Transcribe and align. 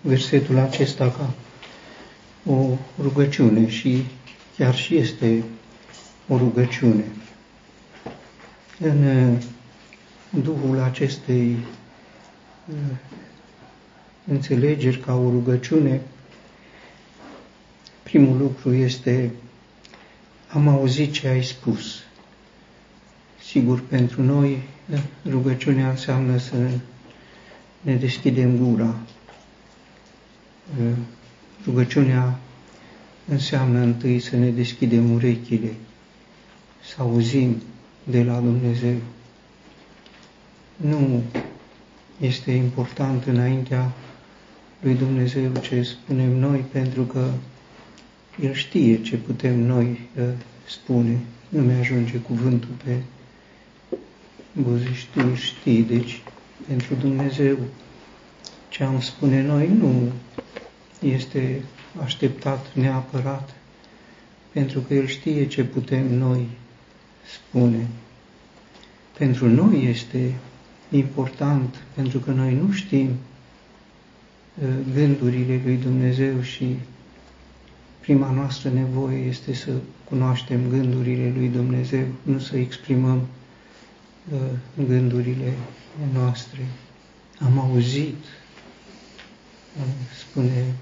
versetul 0.00 0.58
acesta 0.58 1.10
ca 1.10 1.34
o 2.52 2.76
rugăciune 3.02 3.68
și 3.68 4.04
chiar 4.56 4.74
și 4.74 4.96
este 4.96 5.44
o 6.28 6.36
rugăciune. 6.36 7.04
În 8.80 9.38
duhul 10.30 10.80
acestei 10.80 11.56
înțelegeri 14.26 14.98
ca 14.98 15.14
o 15.14 15.30
rugăciune, 15.30 16.00
primul 18.02 18.36
lucru 18.38 18.74
este 18.74 19.30
am 20.52 20.68
auzit 20.68 21.12
ce 21.12 21.28
ai 21.28 21.42
spus. 21.44 22.02
Sigur, 23.42 23.80
pentru 23.80 24.22
noi 24.22 24.62
rugăciunea 25.28 25.88
înseamnă 25.90 26.38
să 26.38 26.54
ne 27.80 27.94
deschidem 27.94 28.56
gura. 28.56 28.94
Rugăciunea 31.64 32.38
înseamnă 33.28 33.78
întâi 33.78 34.20
să 34.20 34.36
ne 34.36 34.50
deschidem 34.50 35.10
urechile, 35.10 35.74
să 36.88 36.94
auzim 36.98 37.56
de 38.04 38.22
la 38.22 38.34
Dumnezeu. 38.40 38.96
Nu 40.76 41.22
este 42.20 42.50
important 42.50 43.24
înaintea 43.24 43.92
lui 44.80 44.94
Dumnezeu 44.94 45.50
ce 45.60 45.82
spunem 45.82 46.36
noi, 46.38 46.64
pentru 46.72 47.02
că 47.02 47.30
El 48.42 48.52
știe 48.52 49.02
ce 49.02 49.16
putem 49.16 49.58
noi 49.58 50.00
uh, 50.18 50.24
spune. 50.68 51.18
Nu 51.48 51.60
mi-ajunge 51.60 52.16
cuvântul 52.16 52.70
pe 52.84 52.96
buze, 54.52 54.92
știi, 54.92 55.34
știi. 55.34 55.82
Deci, 55.82 56.22
pentru 56.66 56.94
Dumnezeu, 56.94 57.58
ce 58.70 58.84
am 58.84 59.00
spune 59.00 59.42
noi 59.42 59.68
nu 59.68 60.12
este 61.00 61.62
așteptat 62.02 62.74
neapărat, 62.74 63.54
pentru 64.52 64.80
că 64.80 64.94
El 64.94 65.06
știe 65.06 65.46
ce 65.46 65.64
putem 65.64 66.14
noi 66.14 66.46
spune. 67.34 67.86
Pentru 69.18 69.48
noi 69.48 69.84
este 69.84 70.34
important, 70.90 71.82
pentru 71.94 72.18
că 72.18 72.30
noi 72.30 72.54
nu 72.54 72.72
știm 72.72 73.08
uh, 73.08 74.68
gândurile 74.94 75.60
lui 75.64 75.76
Dumnezeu 75.76 76.40
și 76.40 76.76
prima 78.00 78.30
noastră 78.30 78.70
nevoie 78.70 79.18
este 79.18 79.54
să 79.54 79.70
cunoaștem 80.04 80.60
gândurile 80.68 81.32
lui 81.36 81.48
Dumnezeu, 81.48 82.06
nu 82.22 82.38
să 82.38 82.56
exprimăm 82.56 83.26
uh, 84.32 84.38
gândurile 84.86 85.52
noastre. 86.14 86.66
Am 87.38 87.58
auzit, 87.58 88.24
spune 90.20 90.74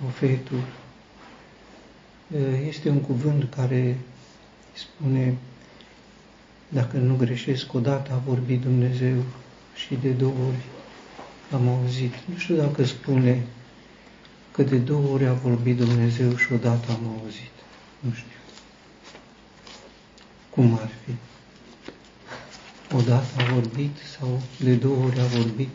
profetul, 0.00 0.62
uh, 2.30 2.66
este 2.68 2.88
un 2.88 3.00
cuvânt 3.00 3.54
care 3.54 3.98
spune 4.72 5.36
dacă 6.68 6.96
nu 6.96 7.16
greșesc, 7.16 7.74
odată 7.74 8.12
a 8.12 8.22
vorbit 8.26 8.60
Dumnezeu 8.60 9.22
și 9.74 9.98
de 10.02 10.10
două 10.10 10.34
ori 10.48 10.64
am 11.52 11.68
auzit. 11.68 12.14
Nu 12.24 12.36
știu 12.36 12.56
dacă 12.56 12.84
spune 12.84 13.42
că 14.52 14.62
de 14.62 14.76
două 14.76 15.08
ori 15.08 15.26
a 15.26 15.32
vorbit 15.32 15.76
Dumnezeu 15.76 16.36
și 16.36 16.52
odată 16.52 16.90
am 16.90 17.18
auzit. 17.20 17.52
Nu 18.00 18.12
știu. 18.12 18.38
Cum 20.50 20.78
ar 20.82 20.90
fi? 21.04 21.14
Odată 22.96 23.26
a 23.38 23.52
vorbit 23.52 23.96
sau 24.18 24.42
de 24.58 24.74
două 24.74 25.04
ori 25.04 25.20
a 25.20 25.24
vorbit? 25.24 25.68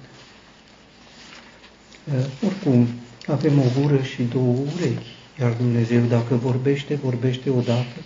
Oricum, 2.46 2.88
avem 3.28 3.60
o 3.60 3.82
gură 3.82 4.02
și 4.02 4.24
două 4.24 4.56
urechi, 4.76 5.16
iar 5.40 5.52
Dumnezeu, 5.52 6.02
dacă 6.10 6.36
vorbește, 6.36 6.96
vorbește 6.96 7.50
odată 7.50 8.02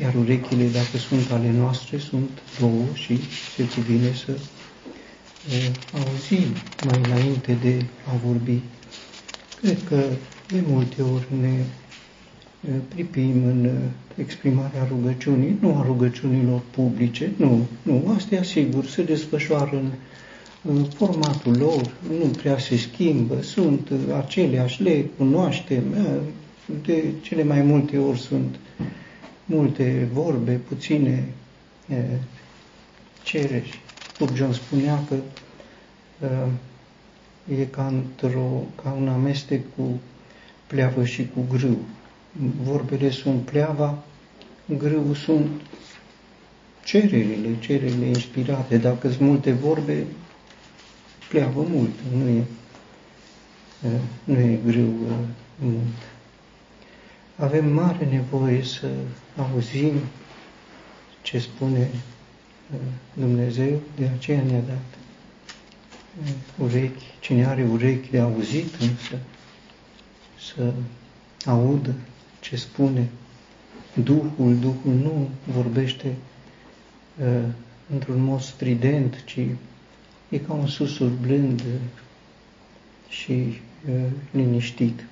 iar 0.00 0.14
urechile, 0.14 0.64
dacă 0.64 0.96
sunt 0.96 1.30
ale 1.30 1.50
noastre, 1.50 1.98
sunt 1.98 2.30
două 2.60 2.84
și 2.94 3.18
se 3.56 3.64
cuvine 3.74 4.12
să 4.24 4.32
uh, 4.32 5.70
auzim 5.92 6.48
mai 6.84 7.00
înainte 7.04 7.56
de 7.62 7.84
a 8.12 8.16
vorbi. 8.26 8.60
Cred 9.60 9.78
că 9.88 10.02
de 10.46 10.62
multe 10.66 11.02
ori 11.02 11.26
ne 11.40 11.64
uh, 12.60 12.74
pripim 12.88 13.44
în 13.44 13.64
uh, 13.64 13.72
exprimarea 14.16 14.86
rugăciunii, 14.88 15.56
nu 15.60 15.76
a 15.76 15.82
rugăciunilor 15.86 16.60
publice, 16.70 17.32
nu, 17.36 17.66
nu, 17.82 18.12
astea 18.16 18.42
sigur 18.42 18.86
se 18.86 19.02
desfășoară 19.02 19.70
în, 19.72 19.76
în 19.76 19.90
formatul 20.94 21.56
lor, 21.56 21.90
nu 22.18 22.24
prea 22.26 22.58
se 22.58 22.76
schimbă, 22.76 23.42
sunt 23.42 23.90
aceleași, 24.24 24.82
le 24.82 25.04
cunoaștem, 25.16 25.82
de 26.84 27.04
cele 27.22 27.42
mai 27.42 27.62
multe 27.62 27.98
ori 27.98 28.18
sunt 28.18 28.58
multe 29.44 30.08
vorbe, 30.12 30.52
puține 30.52 31.24
e, 31.88 31.94
cereri. 33.22 33.80
Spurgeon 34.12 34.52
spunea 34.52 35.04
că 35.08 35.14
e 37.58 37.64
ca, 37.64 37.86
într-o, 37.86 38.62
ca 38.82 38.96
un 39.00 39.08
amestec 39.08 39.60
cu 39.76 40.00
pleavă 40.66 41.04
și 41.04 41.28
cu 41.34 41.56
grâu. 41.56 41.78
Vorbele 42.62 43.10
sunt 43.10 43.40
pleava, 43.42 44.02
grâul 44.78 45.14
sunt 45.14 45.50
cererile, 46.84 47.56
cererile 47.58 48.06
inspirate. 48.06 48.76
Dacă 48.76 49.08
sunt 49.08 49.20
multe 49.20 49.52
vorbe, 49.52 50.04
pleavă 51.32 51.66
mult, 51.70 51.90
nu 52.14 52.28
e, 52.28 52.44
nu 54.24 54.38
e 54.38 54.58
grâu 54.66 54.94
mult. 55.58 55.96
Avem 57.36 57.72
mare 57.72 58.04
nevoie 58.10 58.62
să 58.62 58.88
auzim 59.36 59.92
ce 61.22 61.38
spune 61.38 61.90
uh, 62.72 62.78
Dumnezeu, 63.14 63.80
de 63.96 64.10
aceea 64.16 64.42
ne-a 64.42 64.60
dat 64.60 64.98
uh, 66.22 66.32
urechi, 66.58 67.04
cine 67.20 67.46
are 67.46 67.66
urechi 67.70 68.10
de 68.10 68.18
auzit 68.18 68.74
însă, 68.74 69.18
să 70.52 70.72
audă 71.44 71.94
ce 72.40 72.56
spune 72.56 73.08
Duhul, 73.94 74.56
Duhul 74.60 74.94
nu 75.02 75.28
vorbește 75.44 76.14
uh, 77.20 77.42
într-un 77.92 78.22
mod 78.22 78.40
strident, 78.40 79.24
ci 79.24 79.38
e 80.32 80.38
ca 80.38 80.52
un 80.52 80.66
susur 80.66 81.10
blând 81.20 81.62
și 83.08 83.32
uh, 83.32 83.94
liniștit. 84.30 85.04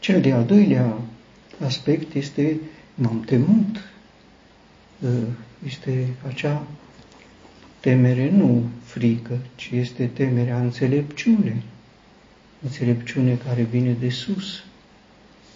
Cel 0.00 0.20
de-al 0.20 0.44
doilea 0.44 0.96
aspect 1.64 2.14
este 2.14 2.60
m-am 2.94 3.20
temut. 3.20 3.90
Ă, 5.04 5.08
este 5.66 6.06
acea 6.26 6.66
temere, 7.80 8.30
nu 8.30 8.64
frică, 8.84 9.38
ci 9.54 9.70
este 9.72 10.06
temerea 10.06 10.60
înțelepciune. 10.60 11.62
Înțelepciune 12.62 13.38
care 13.46 13.62
vine 13.62 13.96
de 14.00 14.08
sus 14.08 14.64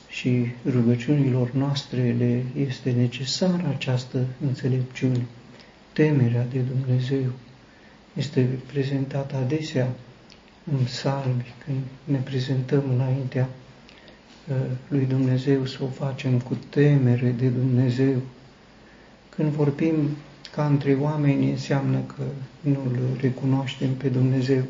și 0.09 0.47
rugăciunilor 0.71 1.53
noastre 1.53 2.15
le 2.19 2.43
este 2.67 2.91
necesară 2.91 3.75
această 3.77 4.27
înțelepciune. 4.47 5.27
Temerea 5.93 6.47
de 6.53 6.59
Dumnezeu 6.59 7.25
este 8.15 8.49
prezentată 8.73 9.37
adesea 9.37 9.89
în 10.73 10.85
psalmi, 10.85 11.55
când 11.65 11.79
ne 12.05 12.19
prezentăm 12.19 12.83
înaintea 12.95 13.49
lui 14.89 15.05
Dumnezeu 15.05 15.67
să 15.67 15.79
o 15.83 15.87
facem 15.87 16.41
cu 16.41 16.57
temere 16.69 17.35
de 17.39 17.49
Dumnezeu. 17.49 18.15
Când 19.29 19.51
vorbim 19.51 19.95
ca 20.55 20.67
între 20.67 20.95
oameni, 21.01 21.51
înseamnă 21.51 21.99
că 22.17 22.23
nu-L 22.61 22.99
recunoaștem 23.21 23.95
pe 23.95 24.09
Dumnezeu 24.09 24.63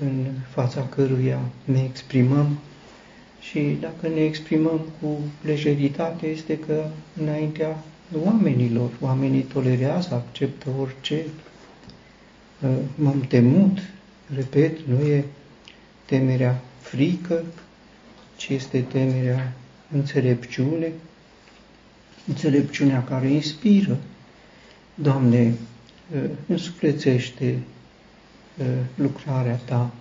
în 0.00 0.24
fața 0.50 0.86
căruia 0.88 1.40
ne 1.64 1.82
exprimăm 1.82 2.58
și 3.40 3.76
dacă 3.80 4.08
ne 4.14 4.20
exprimăm 4.20 4.80
cu 5.00 5.18
lejeritate, 5.44 6.26
este 6.26 6.58
că 6.58 6.84
înaintea 7.20 7.84
oamenilor, 8.24 8.90
oamenii 9.00 9.42
tolerează, 9.42 10.14
acceptă 10.14 10.68
orice. 10.80 11.22
M-am 12.94 13.20
temut, 13.20 13.78
repet, 14.34 14.78
nu 14.86 15.06
e 15.06 15.24
temerea 16.04 16.60
frică, 16.80 17.44
ci 18.36 18.48
este 18.48 18.80
temerea 18.80 19.52
înțelepciune, 19.92 20.92
înțelepciunea 22.26 23.04
care 23.04 23.28
inspiră. 23.28 23.98
Doamne, 24.94 25.54
ă, 26.16 26.28
însuflețește 26.46 27.58
ă, 28.60 28.64
lucrarea 28.94 29.56
Ta, 29.64 29.92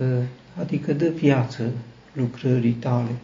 ă, 0.00 0.22
adică 0.58 0.92
dă 0.92 1.08
viață 1.08 1.70
lucrării 2.12 2.72
Tale. 2.72 3.14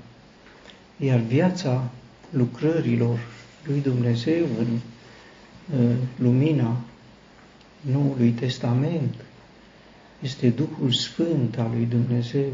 Iar 0.97 1.19
viața 1.19 1.91
lucrărilor 2.31 3.19
lui 3.67 3.81
Dumnezeu 3.81 4.47
în 4.59 4.79
lumina 6.19 6.81
Noului 7.91 8.31
Testament. 8.31 9.15
Este 10.23 10.49
Duhul 10.49 10.93
Sfânt 10.93 11.59
al 11.59 11.71
lui 11.75 11.85
Dumnezeu, 11.85 12.53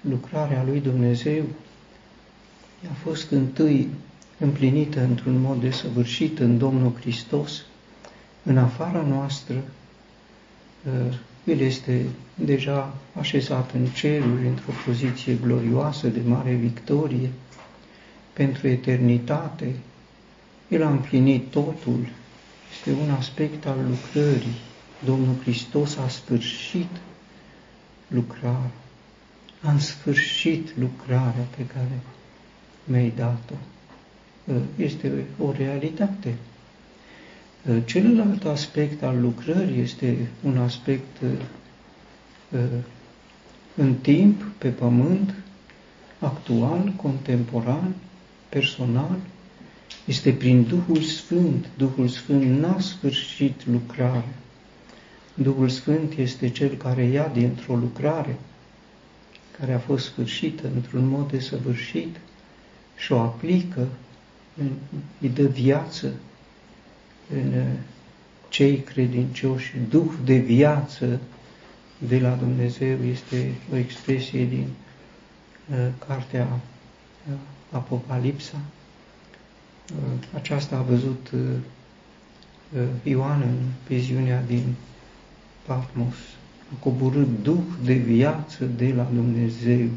lucrarea 0.00 0.64
lui 0.64 0.80
Dumnezeu 0.80 1.44
a 2.90 2.94
fost 3.02 3.30
întâi 3.30 3.88
împlinită 4.38 5.00
într-un 5.00 5.40
mod 5.40 5.60
desăvârșit 5.60 6.38
în 6.38 6.58
Domnul 6.58 6.92
Hristos, 7.00 7.62
în 8.42 8.58
afara 8.58 9.02
noastră, 9.02 9.62
El 11.44 11.60
este 11.60 12.04
deja 12.34 12.94
așezat 13.18 13.72
în 13.72 13.86
ceruri, 13.86 14.46
într-o 14.46 14.72
poziție 14.86 15.38
glorioasă 15.42 16.06
de 16.08 16.20
mare 16.26 16.52
victorie, 16.52 17.30
pentru 18.32 18.68
eternitate. 18.68 19.74
El 20.68 20.82
a 20.82 20.90
împlinit 20.90 21.50
totul, 21.50 22.08
este 22.88 23.00
un 23.00 23.10
aspect 23.10 23.66
al 23.66 23.76
lucrării. 23.88 24.56
Domnul 25.04 25.34
Hristos 25.42 25.96
a 25.96 26.08
sfârșit 26.08 26.90
lucrarea. 28.06 28.70
Am 29.62 29.78
sfârșit 29.78 30.78
lucrarea 30.78 31.46
pe 31.56 31.66
care 31.66 32.00
mi-ai 32.84 33.12
dat-o. 33.16 33.54
Este 34.76 35.26
o 35.38 35.52
realitate. 35.52 36.34
Celălalt 37.84 38.44
aspect 38.44 39.02
al 39.02 39.20
lucrării 39.20 39.80
este 39.80 40.28
un 40.42 40.58
aspect 40.58 41.16
în 43.74 43.94
timp, 43.94 44.42
pe 44.58 44.68
pământ, 44.68 45.34
actual, 46.18 46.92
contemporan, 46.96 47.94
personal, 48.48 49.16
este 50.08 50.32
prin 50.32 50.62
Duhul 50.62 51.02
Sfânt. 51.02 51.66
Duhul 51.76 52.08
Sfânt 52.08 52.58
n-a 52.60 52.80
sfârșit 52.80 53.66
lucrarea. 53.66 54.34
Duhul 55.34 55.68
Sfânt 55.68 56.12
este 56.12 56.48
Cel 56.48 56.74
care 56.74 57.04
ia 57.04 57.30
dintr-o 57.34 57.76
lucrare 57.76 58.36
care 59.58 59.72
a 59.72 59.78
fost 59.78 60.04
sfârșită 60.04 60.70
într-un 60.74 61.06
mod 61.06 61.30
desăvârșit 61.30 62.16
și 62.96 63.12
o 63.12 63.18
aplică, 63.18 63.88
îi 65.20 65.28
dă 65.28 65.42
viață 65.42 66.12
în 67.34 67.52
uh, 67.52 67.66
cei 68.48 68.76
credincioși. 68.76 69.74
Duh 69.88 70.12
de 70.24 70.36
viață 70.36 71.20
de 71.98 72.18
la 72.18 72.30
Dumnezeu 72.30 72.96
este 73.04 73.54
o 73.72 73.76
expresie 73.76 74.44
din 74.44 74.66
uh, 75.70 75.88
cartea 76.06 76.48
uh, 77.30 77.34
Apocalipsa. 77.70 78.60
Aceasta 80.34 80.76
a 80.76 80.82
văzut 80.82 81.30
Ioan 83.02 83.40
în 83.40 83.56
viziunea 83.86 84.42
din 84.42 84.74
Patmos. 85.66 86.14
A 86.72 86.76
coborât 86.80 87.42
Duh 87.42 87.64
de 87.84 87.92
viață 87.92 88.64
de 88.64 88.92
la 88.92 89.08
Dumnezeu. 89.14 89.88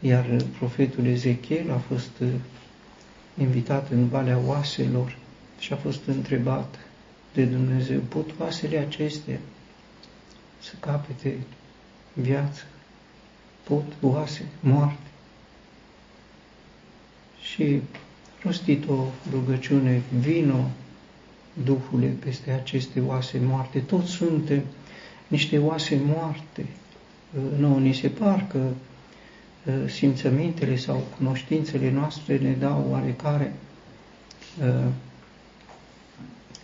Iar 0.00 0.36
profetul 0.58 1.06
Ezechiel 1.06 1.70
a 1.70 1.78
fost 1.78 2.10
invitat 3.38 3.90
în 3.90 4.08
Valea 4.08 4.38
Oaselor 4.46 5.16
și 5.58 5.72
a 5.72 5.76
fost 5.76 6.00
întrebat 6.06 6.78
de 7.34 7.44
Dumnezeu, 7.44 8.00
pot 8.00 8.30
oasele 8.38 8.78
acestea 8.78 9.38
să 10.62 10.72
capete 10.80 11.36
viață? 12.12 12.62
Pot 13.62 13.84
oase 14.00 14.44
moarte? 14.60 15.08
Și 17.42 17.80
rostit 18.42 18.88
o 18.88 19.04
rugăciune, 19.30 20.02
vino, 20.20 20.70
Duhule, 21.64 22.06
peste 22.06 22.50
aceste 22.50 23.00
oase 23.00 23.38
moarte. 23.42 23.78
Toți 23.78 24.10
suntem 24.10 24.62
niște 25.28 25.58
oase 25.58 26.00
moarte. 26.04 26.66
Nu, 27.58 27.78
ni 27.78 27.92
se 27.92 28.08
par 28.08 28.46
că 28.50 28.58
ă, 29.66 29.88
simțămintele 29.88 30.76
sau 30.76 31.02
cunoștințele 31.16 31.90
noastre 31.90 32.38
ne 32.38 32.52
dau 32.52 32.86
oarecare 32.90 33.52
ă, 34.62 34.92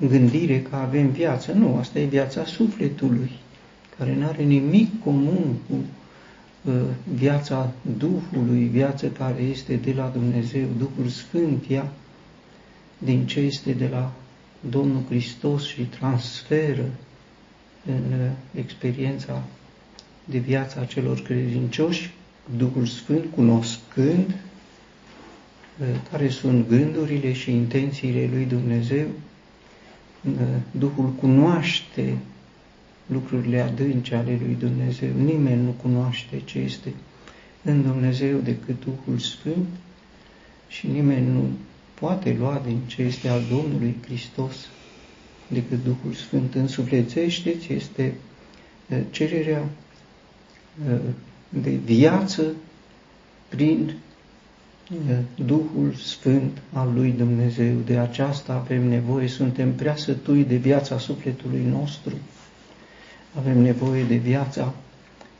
gândire 0.08 0.60
că 0.60 0.76
avem 0.76 1.10
viață. 1.10 1.52
Nu, 1.52 1.76
asta 1.76 1.98
e 1.98 2.04
viața 2.04 2.44
sufletului, 2.44 3.30
care 3.98 4.14
nu 4.14 4.26
are 4.26 4.42
nimic 4.42 5.02
comun 5.04 5.56
cu 5.68 5.74
uh, 5.74 5.78
viața 7.14 7.72
Duhului, 7.98 8.64
viața 8.64 9.08
care 9.08 9.42
este 9.42 9.74
de 9.74 9.92
la 9.92 10.06
Dumnezeu, 10.06 10.66
Duhul 10.78 11.08
Sfânt, 11.08 11.64
ea 11.68 11.92
din 12.98 13.26
ce 13.26 13.40
este 13.40 13.72
de 13.72 13.88
la 13.88 14.12
Domnul 14.70 15.02
Hristos 15.08 15.66
și 15.66 15.82
transferă 15.82 16.84
în 17.86 18.20
uh, 18.20 18.30
experiența 18.54 19.42
de 20.24 20.38
viața 20.38 20.84
celor 20.84 21.20
credincioși, 21.20 22.14
Duhul 22.56 22.86
Sfânt, 22.86 23.24
cunoscând 23.34 24.28
uh, 24.28 25.86
care 26.10 26.28
sunt 26.28 26.68
gândurile 26.68 27.32
și 27.32 27.50
intențiile 27.50 28.28
lui 28.32 28.44
Dumnezeu, 28.44 29.06
Duhul 30.70 31.08
cunoaște 31.08 32.16
lucrurile 33.06 33.60
adânci 33.60 34.12
ale 34.12 34.38
lui 34.44 34.56
Dumnezeu. 34.58 35.08
Nimeni 35.24 35.62
nu 35.62 35.70
cunoaște 35.70 36.40
ce 36.44 36.58
este 36.58 36.92
în 37.62 37.82
Dumnezeu 37.82 38.38
decât 38.38 38.84
Duhul 38.84 39.18
Sfânt 39.18 39.66
și 40.68 40.86
nimeni 40.86 41.32
nu 41.32 41.48
poate 41.94 42.36
lua 42.38 42.62
din 42.66 42.78
ce 42.86 43.02
este 43.02 43.28
al 43.28 43.42
Domnului 43.50 43.96
Hristos 44.04 44.54
decât 45.48 45.84
Duhul 45.84 46.12
Sfânt. 46.12 46.54
Însuflețește-ți 46.54 47.72
este 47.72 48.14
cererea 49.10 49.68
de 51.48 51.70
viață 51.70 52.52
prin 53.48 53.94
Duhul 55.44 55.94
Sfânt 55.94 56.62
al 56.72 56.92
lui 56.94 57.10
Dumnezeu. 57.10 57.74
De 57.84 57.98
aceasta 57.98 58.52
avem 58.52 58.88
nevoie, 58.88 59.28
suntem 59.28 59.74
prea 59.74 59.96
sătui 59.96 60.44
de 60.44 60.56
viața 60.56 60.98
sufletului 60.98 61.62
nostru, 61.70 62.12
avem 63.38 63.58
nevoie 63.58 64.04
de 64.04 64.16
viața 64.16 64.74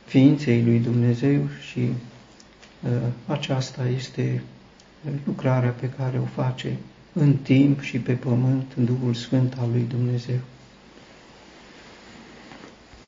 ființei 0.05 0.63
lui 0.63 0.79
Dumnezeu 0.79 1.47
și 1.69 1.79
uh, 1.79 2.91
aceasta 3.25 3.87
este 3.87 4.41
lucrarea 5.25 5.69
pe 5.69 5.89
care 5.89 6.19
o 6.19 6.41
face 6.41 6.77
în 7.13 7.33
timp 7.33 7.81
și 7.81 7.97
pe 7.97 8.13
pământ 8.13 8.75
Duhul 8.75 9.13
Sfânt 9.13 9.55
al 9.59 9.69
lui 9.71 9.85
Dumnezeu. 9.89 10.39